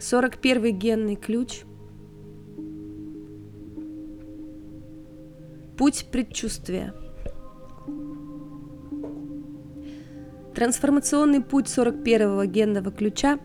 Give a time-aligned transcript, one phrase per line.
[0.00, 1.62] 41 генный ключ.
[5.76, 6.94] Путь предчувствия.
[10.54, 13.40] Трансформационный путь 41-го генного ключа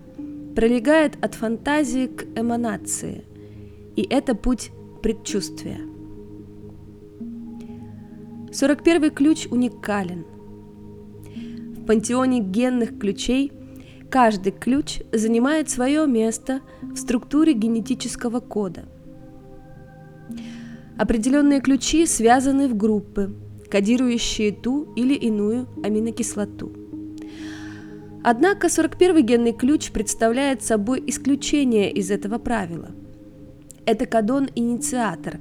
[0.55, 3.25] пролегает от фантазии к эманации,
[3.95, 4.69] и это путь
[5.01, 5.79] предчувствия.
[8.51, 10.25] 41 ключ уникален.
[11.75, 13.51] В пантеоне генных ключей–
[14.13, 18.85] Каждый ключ занимает свое место в структуре генетического кода.
[20.99, 23.35] Определенные ключи связаны в группы,
[23.71, 26.71] кодирующие ту или иную аминокислоту.
[28.23, 32.91] Однако 41 генный ключ представляет собой исключение из этого правила.
[33.87, 35.39] Это кодон-инициатор.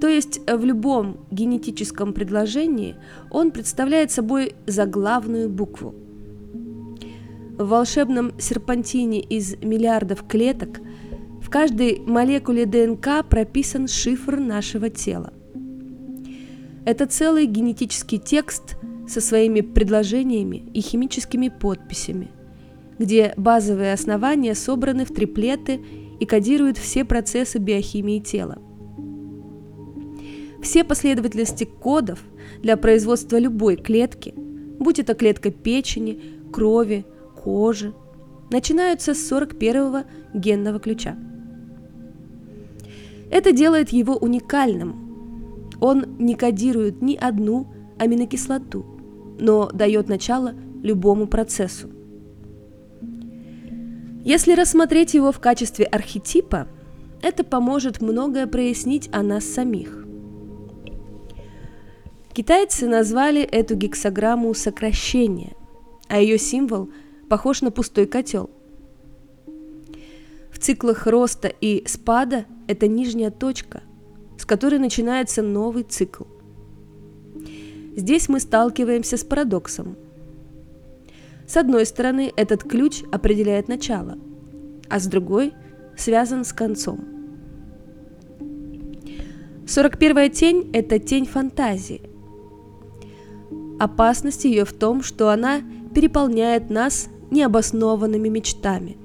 [0.00, 2.96] То есть в любом генетическом предложении
[3.30, 5.94] он представляет собой заглавную букву–
[7.60, 10.80] в волшебном серпантине из миллиардов клеток
[11.42, 15.34] в каждой молекуле ДНК прописан шифр нашего тела.
[16.86, 18.76] Это целый генетический текст
[19.06, 22.30] со своими предложениями и химическими подписями,
[22.98, 25.80] где базовые основания собраны в триплеты
[26.18, 28.56] и кодируют все процессы биохимии тела.
[30.62, 32.20] Все последовательности кодов
[32.62, 37.04] для производства любой клетки, будь это клетка печени, крови,
[37.42, 37.92] кожи,
[38.50, 40.04] начинаются с 41-го
[40.38, 41.16] генного ключа.
[43.30, 45.70] Это делает его уникальным.
[45.80, 48.84] Он не кодирует ни одну аминокислоту,
[49.38, 51.88] но дает начало любому процессу.
[54.24, 56.68] Если рассмотреть его в качестве архетипа,
[57.22, 60.04] это поможет многое прояснить о нас самих.
[62.32, 65.52] Китайцы назвали эту гексограмму сокращение,
[66.08, 66.90] а ее символ
[67.30, 68.50] похож на пустой котел.
[70.50, 73.82] В циклах роста и спада это нижняя точка,
[74.36, 76.24] с которой начинается новый цикл.
[77.96, 79.96] Здесь мы сталкиваемся с парадоксом.
[81.46, 84.18] С одной стороны, этот ключ определяет начало,
[84.88, 85.52] а с другой
[85.96, 86.98] связан с концом.
[89.66, 92.02] 41-я тень– это тень фантазии.
[93.78, 95.60] Опасность ее в том, что она
[95.94, 98.96] переполняет нас необоснованными мечтами.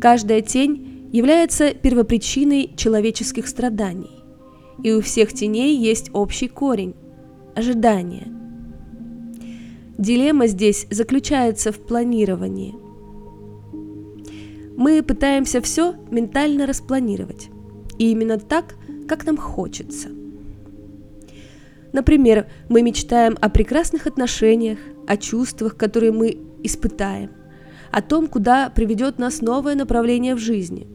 [0.00, 4.10] Каждая тень является первопричиной человеческих страданий,
[4.82, 6.94] и у всех теней есть общий корень–
[7.54, 8.26] ожидание.
[9.96, 12.74] Дилемма здесь заключается в планировании.
[14.76, 17.48] Мы пытаемся все ментально распланировать,
[17.98, 18.74] и именно так,
[19.06, 20.08] как нам хочется.
[21.92, 27.30] Например, мы мечтаем о прекрасных отношениях, о чувствах, которые мы испытаем,
[27.92, 30.88] о том, куда приведет нас новое направление в жизни.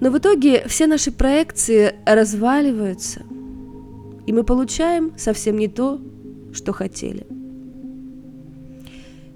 [0.00, 3.20] Но в итоге все наши проекции разваливаются,
[4.26, 6.00] и мы получаем совсем не то,
[6.54, 7.26] что хотели.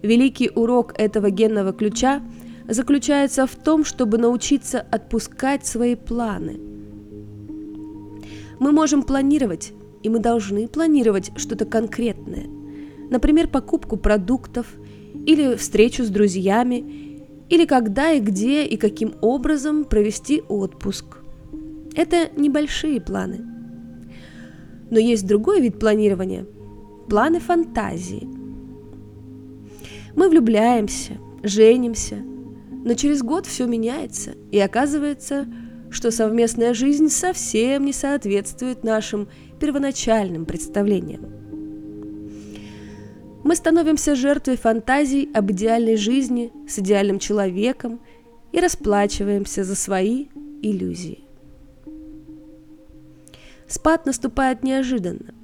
[0.02, 2.22] Великий урок этого генного ключа
[2.66, 6.58] заключается в том, чтобы научиться отпускать свои планы.
[8.58, 9.72] Мы можем планировать,
[10.02, 12.46] и мы должны планировать что-то конкретное–
[13.10, 14.66] например, покупку продуктов
[15.26, 17.14] или встречу с друзьями,
[17.48, 21.18] или когда и где и каким образом провести отпуск.
[21.94, 23.40] Это небольшие планы.
[24.90, 26.46] Но есть другой вид планирования–
[27.08, 28.28] планы фантазии.
[30.16, 32.16] Мы влюбляемся, женимся,
[32.84, 35.46] но через год все меняется, и оказывается,
[35.90, 39.28] что совместная жизнь совсем не соответствует нашим
[39.60, 41.43] первоначальным представлениям.
[43.44, 48.00] Мы становимся жертвой фантазий об идеальной жизни с идеальным человеком
[48.52, 50.28] и расплачиваемся за свои
[50.62, 51.20] иллюзии.
[53.68, 55.34] Спад наступает неожиданно.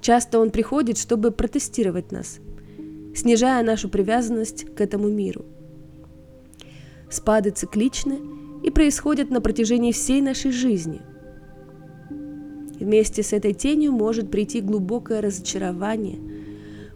[0.00, 2.38] Часто он приходит, чтобы протестировать нас,
[3.14, 5.44] снижая нашу привязанность к этому миру.
[7.10, 8.20] Спады цикличны
[8.64, 11.02] и происходят на протяжении всей нашей жизни.
[12.80, 16.18] Вместе с этой тенью может прийти глубокое разочарование–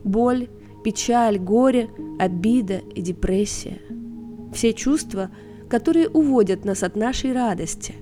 [0.04, 0.48] боль,
[0.82, 3.78] печаль, горе, обида и депрессия.
[4.52, 5.30] Все чувства,
[5.68, 7.94] которые уводят нас от нашей радости.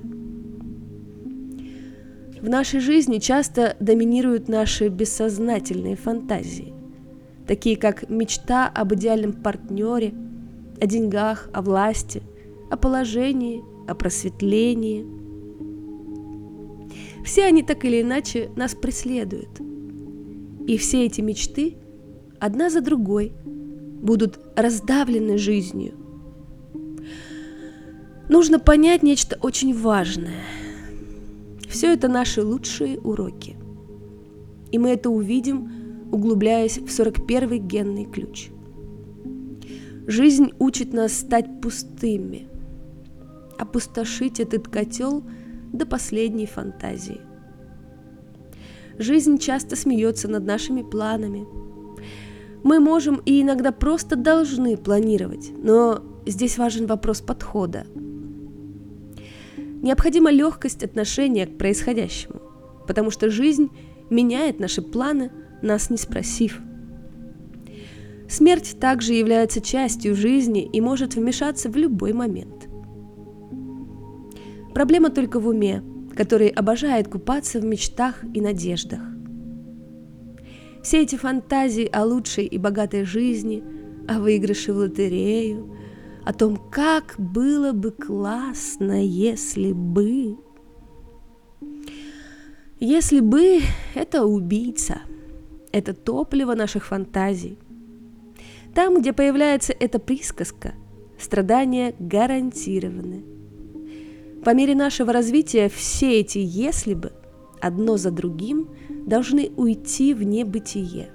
[2.41, 6.73] В нашей жизни часто доминируют наши бессознательные фантазии,
[7.47, 10.15] такие как мечта об идеальном партнере,
[10.81, 12.23] о деньгах, о власти,
[12.71, 15.05] о положении, о просветлении.
[17.23, 19.61] Все они так или иначе нас преследуют.
[20.67, 21.77] И все эти мечты–
[22.41, 25.95] одна за другой, будут раздавлены жизнью.
[28.29, 30.43] Нужно понять нечто очень важное.
[31.69, 33.57] Все это наши лучшие уроки.
[34.73, 35.71] И мы это увидим,
[36.11, 38.51] углубляясь в 41-й генный ключ.
[40.07, 42.49] Жизнь учит нас стать пустыми,
[43.59, 45.23] опустошить этот котел
[45.73, 47.21] до последней фантазии.
[48.99, 51.47] Жизнь часто смеется над нашими планами.
[52.63, 57.87] Мы можем и иногда просто должны планировать, но здесь важен вопрос подхода.
[59.83, 62.41] Необходима легкость отношения к происходящему,
[62.87, 63.71] потому что жизнь
[64.11, 65.31] меняет наши планы,
[65.63, 66.61] нас не спросив.
[68.29, 72.69] Смерть также является частью жизни и может вмешаться в любой момент.
[74.75, 75.83] Проблема только в уме,
[76.15, 79.01] который обожает купаться в мечтах и надеждах.
[80.83, 83.63] Все эти фантазии о лучшей и богатой жизни,
[84.09, 85.77] о выигрыше в лотерею,
[86.25, 90.37] о том, как было бы классно, если бы...
[92.79, 93.61] Если бы
[93.95, 95.03] это убийца,
[95.71, 97.59] это топливо наших фантазий.
[98.75, 100.75] Там, где появляется эта присказка,
[101.19, 103.25] страдания гарантированы–
[104.45, 107.13] по мере нашего развития все эти «если бы»
[107.61, 108.71] одно за другим
[109.07, 111.11] должны уйти в небытие.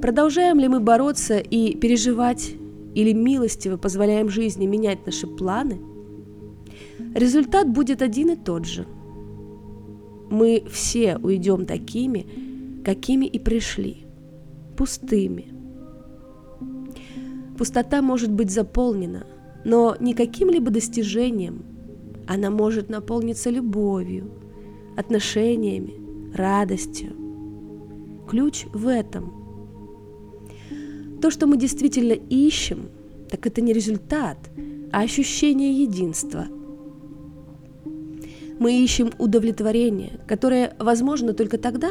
[0.00, 2.54] Продолжаем ли мы бороться и переживать,
[2.94, 5.80] или милостиво позволяем жизни менять наши планы,
[7.14, 8.86] результат будет один и тот же.
[10.30, 12.26] Мы все уйдем такими,
[12.84, 14.06] какими и пришли,
[14.76, 15.52] пустыми.
[17.56, 19.26] Пустота может быть заполнена–
[19.66, 21.64] но не каким-либо достижением.
[22.28, 24.30] Она может наполниться любовью,
[24.96, 25.94] отношениями,
[26.34, 27.12] радостью.
[28.28, 29.32] Ключ в этом.
[31.20, 32.88] То, что мы действительно ищем,
[33.30, 34.38] так это не результат,
[34.92, 36.46] а ощущение единства.
[38.58, 41.90] Мы ищем удовлетворение, которое возможно только тогда,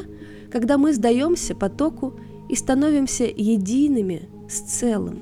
[0.52, 2.20] когда мы сдаемся потоку
[2.50, 5.20] и становимся едиными с целым.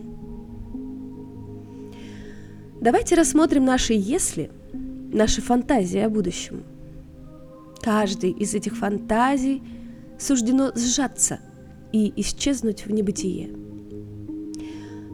[2.79, 4.51] Давайте рассмотрим наши «если»,
[5.13, 6.63] наши фантазии о будущем.
[7.83, 9.61] Каждый из этих фантазий
[10.17, 11.39] суждено сжаться
[11.91, 13.49] и исчезнуть в небытие.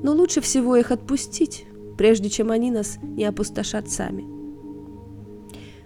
[0.03, 1.65] Но лучше всего их отпустить,
[1.97, 4.23] прежде чем они нас не опустошат сами.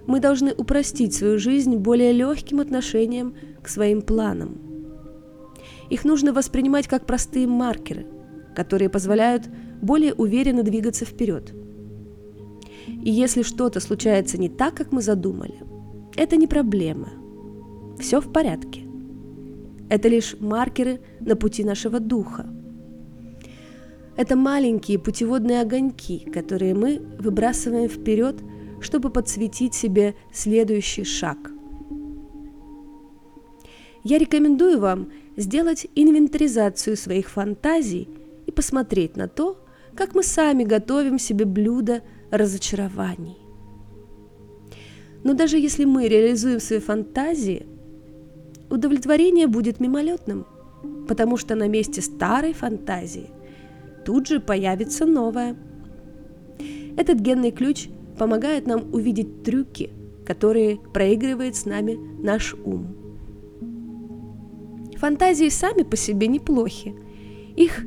[0.05, 4.59] Мы должны упростить свою жизнь более легким отношением к своим планам.
[5.89, 8.05] Их нужно воспринимать как простые маркеры,
[8.55, 9.43] которые позволяют
[9.81, 11.53] более уверенно двигаться вперед–
[12.87, 15.55] и если что-то случается не так, как мы задумали,
[16.15, 17.09] это не проблема.
[17.99, 18.81] Все в порядке.
[19.89, 22.47] Это лишь маркеры на пути нашего духа.
[24.15, 28.43] Это маленькие путеводные огоньки, которые мы выбрасываем вперед,
[28.79, 31.51] чтобы подсветить себе следующий шаг.
[34.03, 38.09] Я рекомендую вам сделать инвентаризацию своих фантазий
[38.45, 39.57] и посмотреть на то,
[39.95, 43.42] как мы сами готовим себе блюдо разочарований.
[45.23, 47.65] Но даже если мы реализуем свои фантазии,
[48.69, 50.45] удовлетворение будет мимолетным,
[51.07, 53.29] потому что на месте старой фантазии
[54.05, 55.55] тут же появится новая.
[56.97, 59.91] Этот генный ключ помогает нам увидеть трюки,
[60.25, 62.95] которые проигрывает с нами наш ум.
[64.97, 66.95] Фантазии сами по себе неплохи.
[67.55, 67.85] Их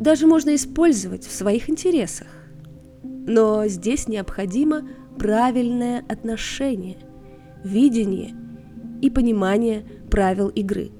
[0.00, 2.26] даже можно использовать в своих интересах.
[3.02, 4.82] Но здесь необходимо
[5.18, 6.98] правильное отношение,
[7.64, 8.34] видение
[9.00, 10.90] и понимание правил игры.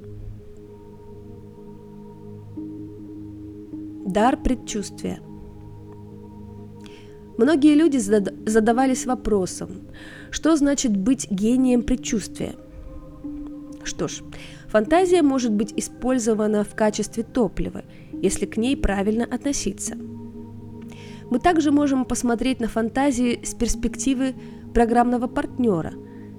[4.07, 5.21] Дар предчувствия.
[7.39, 9.89] Многие люди задавались вопросом,
[10.31, 12.55] что значит быть гением предчувствия.
[13.85, 14.23] Что ж,
[14.69, 19.97] фантазия может быть использована в качестве топлива, если к ней правильно относиться–
[21.33, 24.35] мы также можем посмотреть на фантазии с перспективы
[24.75, 25.95] программного партнера,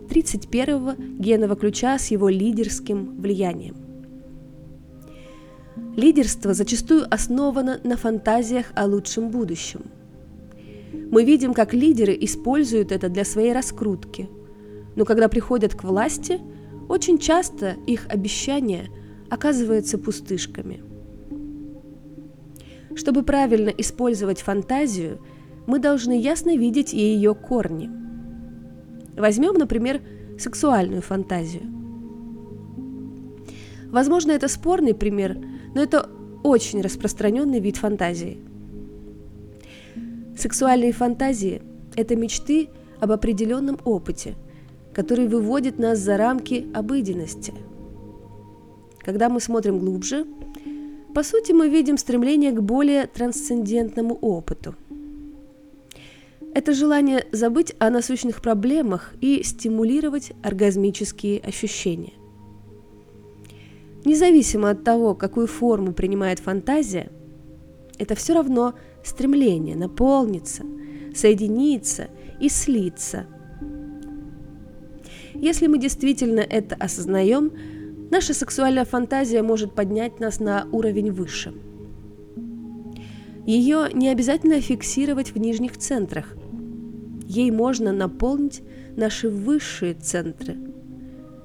[0.07, 3.75] 31-го генного ключа с его лидерским влиянием.
[5.95, 9.81] Лидерство зачастую основано на фантазиях о лучшем будущем.
[11.09, 14.29] Мы видим, как лидеры используют это для своей раскрутки,
[14.95, 16.39] но когда приходят к власти,
[16.88, 18.89] очень часто их обещания
[19.31, 20.83] оказываются пустышками–
[22.95, 25.19] чтобы правильно использовать фантазию,
[25.65, 27.89] мы должны ясно видеть ее корни.
[29.15, 30.01] Возьмем, например,
[30.38, 31.63] сексуальную фантазию.
[33.91, 35.38] Возможно, это спорный пример,
[35.75, 36.09] но это
[36.43, 38.39] очень распространенный вид фантазии.
[40.35, 41.62] Сексуальные фантазии–
[41.95, 42.69] это мечты
[43.00, 44.33] об определенном опыте,
[44.93, 47.53] который выводит нас за рамки обыденности.
[49.00, 50.25] Когда мы смотрим глубже,
[51.13, 54.75] по сути мы видим стремление к более трансцендентному опыту.
[56.55, 62.13] Это желание забыть о насущных проблемах и стимулировать оргазмические ощущения.
[64.05, 67.10] Независимо от того, какую форму принимает фантазия,
[67.98, 70.63] это все равно стремление наполниться,
[71.15, 73.25] соединиться и слиться.
[75.34, 77.51] Если мы действительно это осознаем,
[78.13, 81.53] наша сексуальная фантазия может поднять нас на уровень выше.
[83.46, 86.36] Ее не обязательно фиксировать в нижних центрах.
[87.27, 88.62] Ей можно наполнить
[88.96, 90.58] наши высшие центры.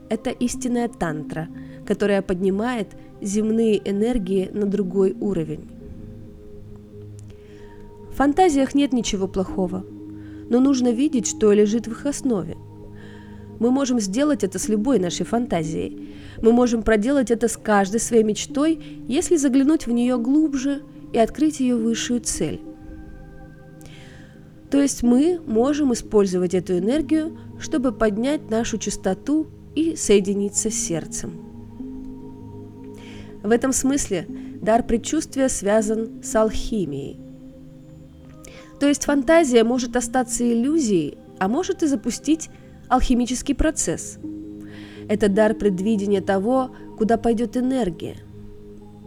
[0.08, 1.48] Это истинная тантра–
[1.88, 2.88] которая поднимает
[3.22, 5.66] земные энергии на другой уровень.
[8.10, 9.86] В фантазиях нет ничего плохого,
[10.50, 12.58] но нужно видеть, что лежит в их основе.
[13.58, 16.14] Мы можем сделать это с любой нашей фантазией.
[16.40, 21.60] Мы можем проделать это с каждой своей мечтой, если заглянуть в нее глубже и открыть
[21.60, 22.60] ее высшую цель.
[24.70, 31.32] То есть мы можем использовать эту энергию, чтобы поднять нашу частоту и соединиться с сердцем.
[33.42, 34.26] В этом смысле
[34.60, 37.18] дар предчувствия связан с алхимией.
[38.78, 42.50] То есть фантазия может остаться иллюзией, а может и запустить
[42.88, 44.18] алхимический процесс.
[45.08, 48.16] Это дар предвидения того, куда пойдет энергия.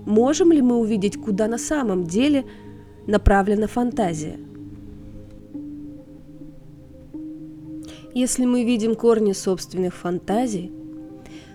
[0.06, 2.46] Можем ли мы увидеть, куда на самом деле
[3.06, 4.38] направлена фантазия?
[8.14, 10.72] Если мы видим корни собственных фантазий,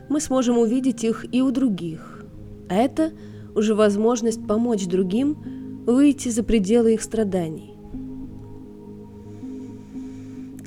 [0.08, 2.24] мы сможем увидеть их и у других.
[2.68, 3.12] А это
[3.54, 5.36] уже возможность помочь другим
[5.86, 7.75] выйти за пределы их страданий.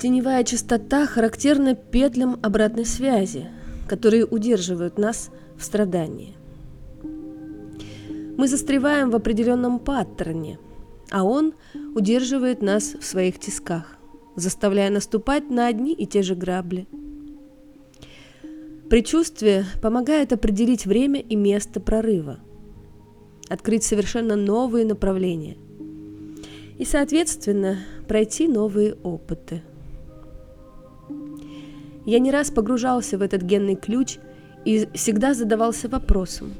[0.00, 3.48] Теневая частота характерна петлям обратной связи,
[3.88, 6.36] которые удерживают нас в страдании.
[8.36, 10.58] Мы застреваем в определенном паттерне,
[11.10, 11.52] а он
[11.94, 13.98] удерживает нас в своих тисках,
[14.36, 16.86] заставляя наступать на одни и те же грабли–
[18.90, 22.40] Предчувствие помогает определить время и место прорыва,
[23.48, 25.56] открыть совершенно новые направления
[26.76, 27.78] и, соответственно,
[28.08, 29.62] пройти новые опыты.
[32.06, 34.18] Я не раз погружался в этот генный ключ
[34.64, 36.52] и всегда задавался вопросом,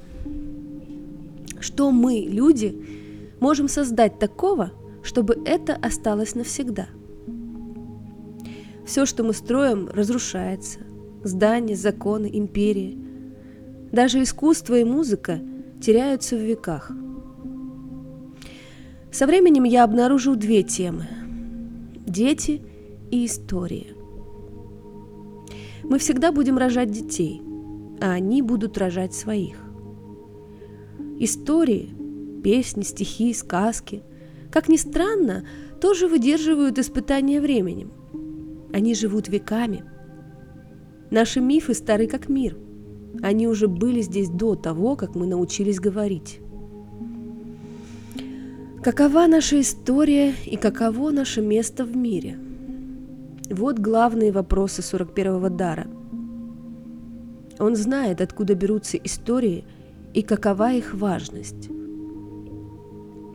[1.61, 2.75] что мы, люди,
[3.41, 6.89] можем создать такого, чтобы это осталось навсегда.
[8.87, 10.81] Все, что мы строим, разрушается,
[11.23, 12.99] здания, законы, империи.
[13.93, 15.41] Даже искусство и музыка
[15.81, 16.93] теряются в веках.
[19.13, 21.09] Со временем я обнаружил две темы–
[22.07, 22.63] дети
[23.11, 24.00] и история.
[25.91, 27.43] Мы всегда будем рожать детей,
[28.01, 29.59] а они будут рожать своих.
[31.19, 31.95] Истории,
[32.43, 34.03] песни, стихи, сказки,
[34.51, 35.45] как ни странно,
[35.83, 37.93] тоже выдерживают испытания временем.
[38.73, 39.85] Они живут веками–
[41.11, 42.57] Наши мифы стары как мир.
[43.21, 46.41] Они уже были здесь до того, как мы научились говорить.
[48.83, 52.39] Какова наша история и каково наше место в мире?
[53.51, 55.87] Вот главные вопросы 41-го дара.
[57.59, 59.65] Он знает, откуда берутся истории
[60.15, 61.69] и какова их важность.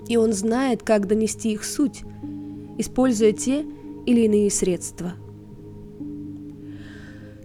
[0.07, 2.03] И он знает, как донести их суть,
[2.77, 3.65] используя те
[4.05, 5.13] или иные средства–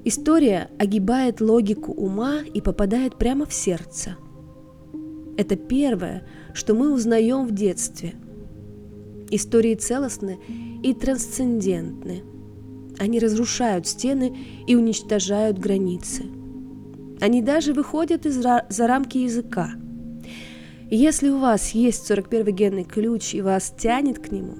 [0.02, 4.16] История огибает логику ума и попадает прямо в сердце.
[5.36, 8.14] Это первое, что мы узнаем в детстве.
[9.30, 10.38] Истории целостны
[10.82, 12.22] и трансцендентны.
[13.00, 14.36] Они разрушают стены
[14.68, 16.26] и уничтожают границы.
[17.20, 19.72] Они даже выходят из за рамки языка.
[20.88, 24.54] Если у вас есть 41 генный ключ и вас тянет к нему,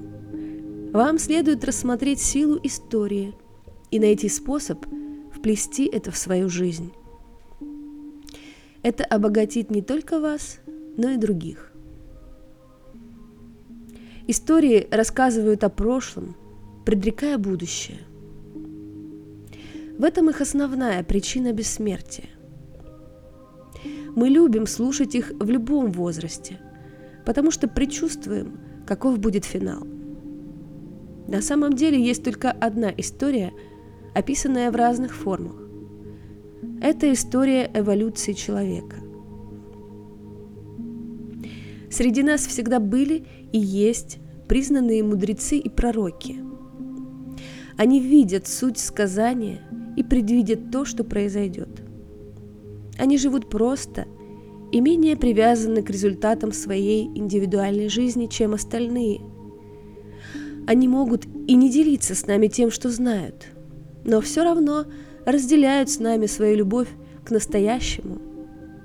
[0.93, 3.35] вам следует рассмотреть силу истории
[3.93, 4.85] и найти способ–
[5.41, 6.93] вплести это в свою жизнь.
[8.83, 10.61] Это обогатит не только вас,
[10.97, 11.73] но и других.
[14.27, 16.37] Истории рассказывают о прошлом,
[16.85, 18.01] предрекая будущее.
[20.01, 22.31] В этом их основная причина бессмертия.
[24.17, 26.59] Мы любим слушать их в любом возрасте,
[27.27, 29.87] потому что предчувствуем, каков будет финал.
[31.29, 33.53] На самом деле есть только одна история–
[34.15, 35.69] описанная в разных формах.
[36.81, 38.97] Это история эволюции человека.
[41.91, 44.17] Среди нас всегда были и есть
[44.49, 46.39] признанные мудрецы и пророки.
[47.77, 49.61] Они видят суть сказания
[50.01, 51.83] и предвидят то, что произойдет.
[52.99, 54.07] Они живут просто
[54.73, 59.21] и менее привязаны к результатам своей индивидуальной жизни, чем остальные.
[60.67, 63.49] Они могут и не делиться с нами тем, что знают,
[64.05, 64.87] но все равно
[65.27, 66.89] разделяют с нами свою любовь
[67.23, 68.23] к настоящему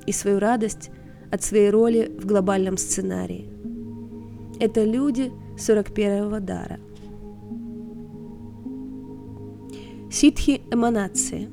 [0.06, 0.90] и свою радость
[1.32, 3.50] от своей роли в глобальном сценарии.
[4.60, 6.80] Это люди 41-го дара.
[10.18, 11.50] Ситхи эманации.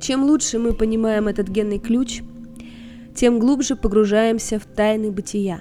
[0.00, 2.22] Чем лучше мы понимаем этот генный ключ,
[3.14, 5.60] тем глубже погружаемся в тайны бытия.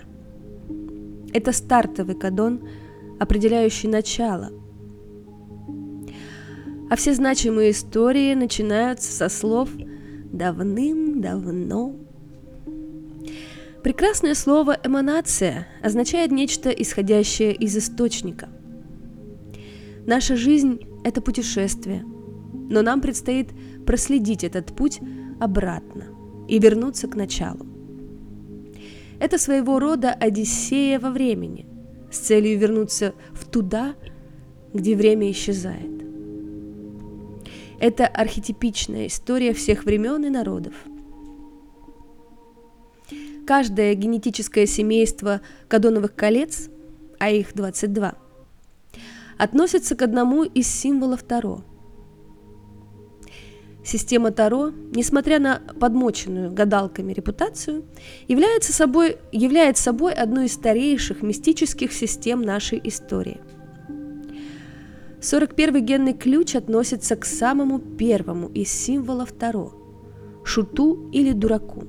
[1.33, 2.65] Это стартовый кадон,
[3.19, 4.49] определяющий начало.
[6.89, 9.67] А все значимые истории начинаются со слов
[10.31, 11.95] «давным-давно».
[13.83, 18.47] Прекрасное слово «эманация» означает нечто, исходящее из источника.
[20.05, 22.05] Наша жизнь– это путешествие,
[22.69, 23.49] но нам предстоит
[23.85, 24.99] проследить этот путь
[25.39, 26.05] обратно
[26.47, 27.65] и вернуться к началу.
[29.19, 31.65] Это своего рода Одиссея во времени,
[32.11, 33.95] с целью вернуться в туда,
[34.73, 36.03] где время исчезает.
[37.79, 40.73] Это архетипичная история всех времен и народов.
[43.47, 46.69] Каждое генетическое семейство кадоновых колец,
[47.19, 48.15] а их 22,
[49.37, 51.61] относится к одному из символов Таро.
[53.83, 57.85] Система Таро, несмотря на подмоченную гадалками репутацию,
[58.27, 63.41] является собой, является собой одной из старейших мистических систем нашей истории.
[65.21, 69.73] 41-й генный ключ относится к самому первому из символов Таро–
[70.43, 71.83] шуту или дураку,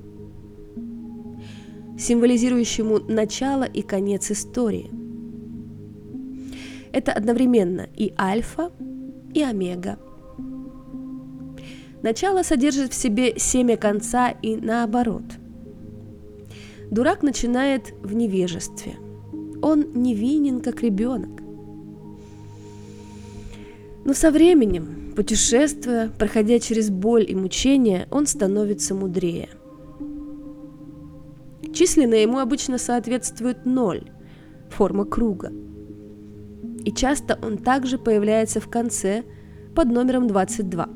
[1.97, 4.91] символизирующему начало и конец истории–
[6.91, 8.71] это одновременно и альфа,
[9.33, 9.97] и омега.
[12.01, 15.23] Начало содержит в себе семя конца и наоборот.
[16.91, 18.95] Дурак начинает в невежестве.
[19.61, 21.41] Он невинен, как ребенок.
[24.05, 29.49] Но со временем, путешествуя, проходя через боль и мучения, он становится мудрее.
[31.73, 34.09] Численно ему обычно соответствует ноль,
[34.69, 35.51] форма круга–
[36.87, 39.25] и часто он также появляется в конце
[39.75, 40.87] под номером 22.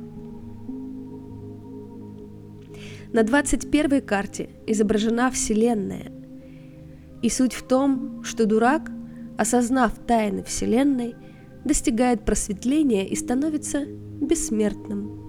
[3.12, 6.14] На 21 карте изображена Вселенная.
[7.22, 8.90] И суть в том, что дурак,
[9.38, 11.16] осознав тайны Вселенной,
[11.66, 15.20] достигает просветления и становится бессмертным.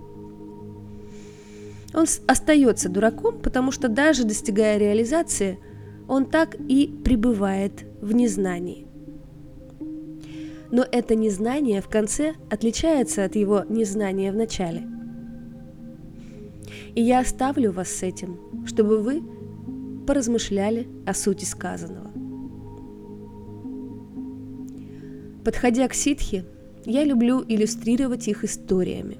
[1.92, 5.58] Он остается дураком, потому что даже достигая реализации,
[6.06, 8.91] он так и пребывает в незнании
[10.72, 14.88] но это незнание в конце отличается от его незнания в начале.
[16.94, 19.22] И я оставлю вас с этим, чтобы вы
[20.06, 22.10] поразмышляли о сути сказанного.
[25.44, 26.44] Подходя к ситхи,
[26.86, 29.18] я люблю иллюстрировать их историями.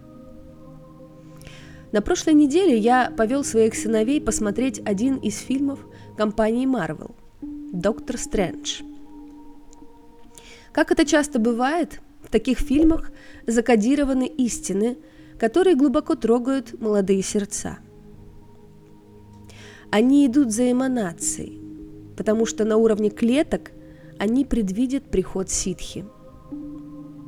[1.92, 5.80] На прошлой неделе я повел своих сыновей посмотреть один из фильмов
[6.16, 8.91] компании Marvel «Доктор Стрэндж».
[10.72, 13.12] Как это часто бывает, в таких фильмах
[13.46, 14.96] закодированы истины,
[15.38, 17.78] которые глубоко трогают молодые сердца.
[19.90, 21.60] Они идут за эманацией,
[22.16, 23.72] потому что на уровне клеток
[24.18, 26.06] они предвидят приход ситхи.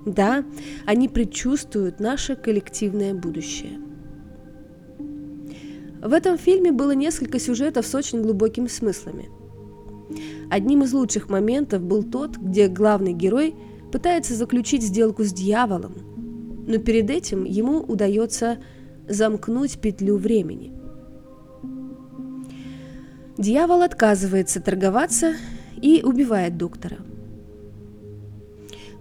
[0.06, 0.44] Да,
[0.86, 3.78] они предчувствуют наше коллективное будущее.
[6.00, 9.28] В этом фильме было несколько сюжетов с очень глубокими смыслами–
[10.50, 13.54] Одним из лучших моментов был тот, где главный герой
[13.90, 15.94] пытается заключить сделку с дьяволом,
[16.66, 18.58] но перед этим ему удается
[19.08, 20.72] замкнуть петлю времени.
[23.36, 25.34] Дьявол отказывается торговаться
[25.80, 26.98] и убивает доктора.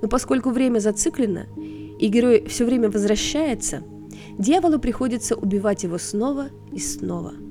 [0.02, 1.44] Но поскольку время зациклено,
[2.00, 3.84] и герой все время возвращается,
[4.38, 7.34] дьяволу приходится убивать его снова и снова–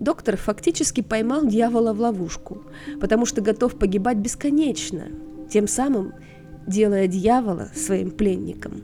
[0.00, 2.62] Доктор фактически поймал дьявола в ловушку,
[3.00, 5.04] потому что готов погибать бесконечно,
[5.50, 6.12] тем самым
[6.66, 8.82] делая дьявола своим пленником.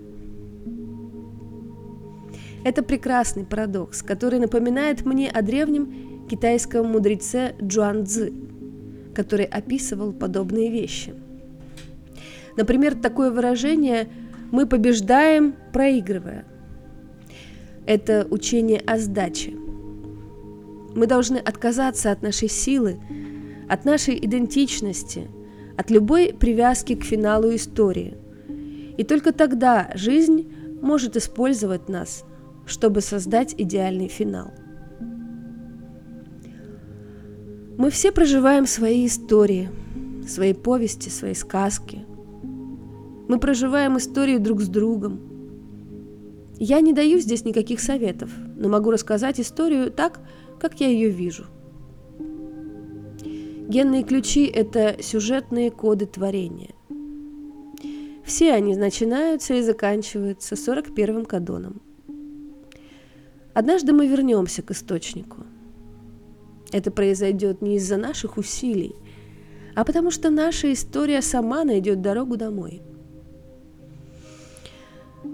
[2.64, 8.32] Это прекрасный парадокс, который напоминает мне о древнем китайском мудреце Джуан Цзы,
[9.14, 11.12] который описывал подобные вещи.
[12.56, 14.08] Например, такое выражение
[14.50, 16.44] «мы побеждаем, проигрывая».
[17.84, 19.54] Это учение о сдаче–
[20.94, 23.00] Мы должны отказаться от нашей силы,
[23.68, 25.28] от нашей идентичности,
[25.76, 28.16] от любой привязки к финалу истории.
[28.98, 30.52] И только тогда жизнь
[30.82, 32.24] может использовать нас,
[32.66, 34.52] чтобы создать идеальный финал.
[37.78, 39.70] Мы все проживаем свои истории,
[40.28, 42.04] свои повести, свои сказки.
[43.28, 45.20] Мы проживаем истории друг с другом.
[46.58, 50.20] Я не даю здесь никаких советов, но могу рассказать историю так,
[50.62, 51.46] как я ее вижу.
[53.68, 56.70] Генные ключи– это сюжетные коды творения.
[58.24, 61.82] Все они начинаются и заканчиваются 41-м кадоном.
[63.54, 65.38] Однажды мы вернемся к источнику.
[66.70, 68.94] Это произойдет не из-за наших усилий,
[69.74, 72.82] а потому что наша история сама найдет дорогу домой.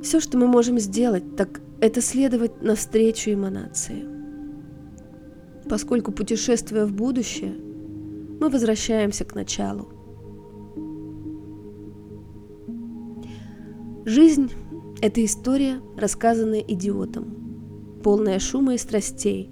[0.03, 4.18] Все, что мы можем сделать, так это следовать навстречу эманации.
[5.69, 7.55] Поскольку путешествуя в будущее,
[8.41, 9.89] мы возвращаемся к началу.
[14.07, 14.51] Жизнь–
[15.03, 19.51] это история, рассказанная идиотом, полная шума и страстей,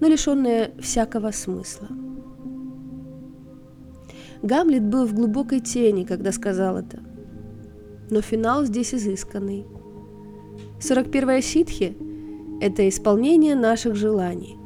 [0.00, 1.88] но лишенная всякого смысла.
[4.42, 7.00] Гамлет был в глубокой тени, когда сказал это.
[8.08, 9.66] Но финал здесь изысканный.
[10.80, 11.96] 41-я ситхи–
[12.60, 14.57] это исполнение наших желаний.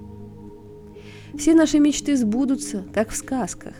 [1.38, 3.74] Все наши мечты сбудутся, как в сказках.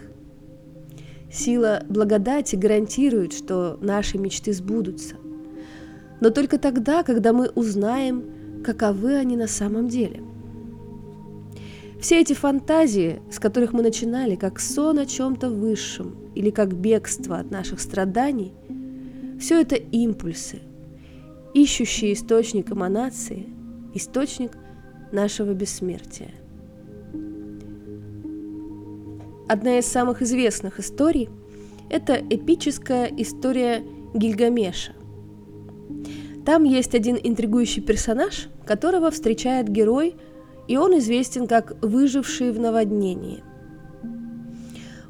[1.30, 5.16] Сила благодати гарантирует, что наши мечты сбудутся.
[6.20, 10.22] Но только тогда, когда мы узнаем, каковы они на самом деле.
[12.00, 17.38] Все эти фантазии, с которых мы начинали, как сон о чем-то высшем или как бегство
[17.38, 18.52] от наших страданий,
[19.38, 20.60] все это импульсы,
[21.54, 23.46] ищущие источник эманации,
[23.94, 24.52] источник
[25.12, 26.41] нашего бессмертия.
[29.48, 31.28] Одна из самых известных историй–
[31.90, 33.82] это эпическая история
[34.14, 34.92] Гильгамеша.
[36.46, 40.14] Там есть один интригующий персонаж, которого встречает герой,
[40.68, 43.42] и он известен как выживший в наводнении.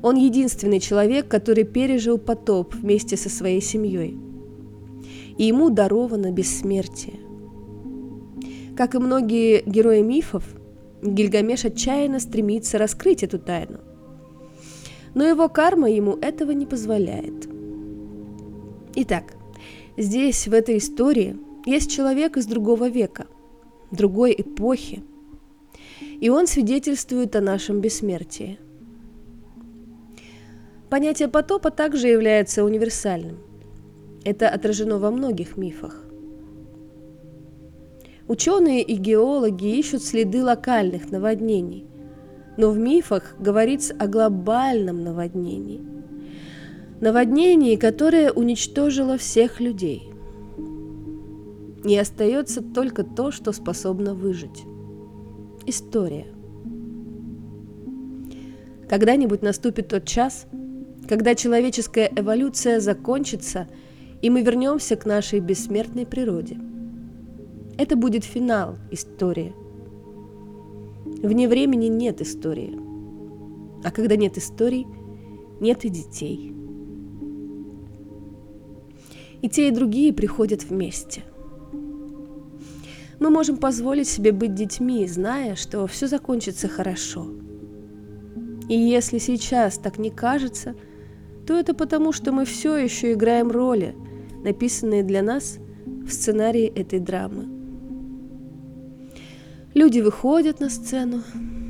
[0.03, 4.18] Он единственный человек, который пережил потоп вместе со своей семьей.
[5.37, 7.21] И ему даровано бессмертие.
[8.77, 10.45] Как и многие герои мифов,
[11.03, 13.81] Гильгамеш отчаянно стремится раскрыть эту тайну–
[15.14, 17.48] но его карма ему этого не позволяет.
[18.94, 19.35] Итак,
[19.96, 23.27] здесь, в этой истории, есть человек из другого века,
[23.90, 25.03] другой эпохи,
[26.20, 28.59] и он свидетельствует о нашем бессмертии.
[30.90, 33.38] Понятие потопа также является универсальным.
[34.25, 36.05] Это отражено во многих мифах.
[38.29, 41.87] Ученые и геологи ищут следы локальных наводнений,
[42.57, 45.81] но в мифах говорится о глобальном наводнении.
[47.01, 50.11] Наводнении, которое уничтожило всех людей.
[51.85, 54.62] И остается только то, что способно выжить.
[55.67, 56.27] История.
[58.88, 60.47] Когда-нибудь наступит тот час,
[61.09, 63.67] когда человеческая эволюция закончится,
[64.21, 66.59] и мы вернемся к нашей бессмертной природе.
[67.79, 69.55] Это будет финал истории–
[71.23, 72.77] Вне времени нет истории.
[73.85, 74.87] А когда нет историй,
[75.61, 76.53] нет и детей.
[79.41, 81.23] И те, и другие приходят вместе.
[83.21, 87.29] Мы можем позволить себе быть детьми, зная, что все закончится хорошо.
[88.69, 90.75] И если сейчас так не кажется,
[91.47, 93.95] то это потому, что мы все еще играем роли,
[94.43, 95.59] написанные для нас
[96.05, 97.62] в сценарии этой драмы.
[99.75, 101.23] Люди выходят на сцену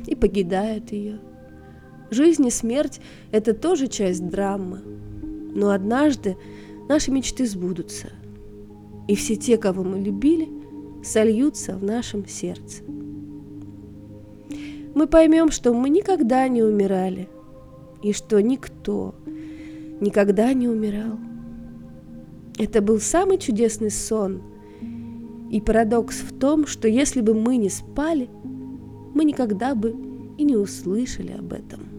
[0.07, 1.19] и покидают ее.
[2.11, 2.99] Жизнь и смерть–
[3.31, 4.81] это тоже часть драмы.
[5.55, 6.35] Но однажды
[6.89, 8.09] наши мечты сбудутся,
[9.07, 10.49] и все те, кого мы любили,
[11.03, 12.83] сольются в нашем сердце.
[14.95, 17.29] Мы поймем, что мы никогда не умирали,
[18.01, 19.15] и что никто
[20.01, 21.17] никогда не умирал.
[22.59, 24.41] Это был самый чудесный сон–
[25.53, 28.27] и парадокс в том, что если бы мы не спали,
[29.13, 29.95] мы никогда бы
[30.35, 31.92] и не услышали об этом.